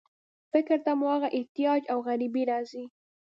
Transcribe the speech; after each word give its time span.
فکر 0.51 0.77
ته 0.85 0.91
مو 0.99 1.07
هغه 1.15 1.29
احتیاج 1.37 1.81
او 1.91 1.99
غریبي 2.07 2.43
راځي. 2.51 2.83